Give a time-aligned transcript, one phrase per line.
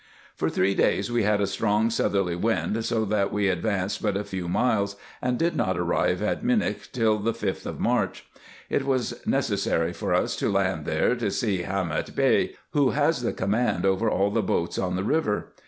[0.35, 4.17] For three days we had a strong southerly wind, so that we ad vanced but
[4.17, 8.25] a few miles, and did not arrive at Minieh till the 5th of March.
[8.67, 12.55] It was necessary for us to land there, to see Hamet Bey.
[12.71, 15.51] who has the command over all the boats on the river.